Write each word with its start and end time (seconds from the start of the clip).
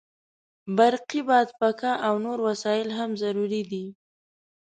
برقي 0.77 1.21
بادپکه 1.27 1.91
او 2.07 2.13
نور 2.25 2.39
وسایل 2.47 2.89
هم 2.97 3.09
ضروري 3.21 3.61
دي. 3.71 3.85